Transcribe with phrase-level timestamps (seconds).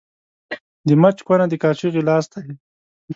[0.87, 2.41] د مچ کونه، د کاچوغي لاستى.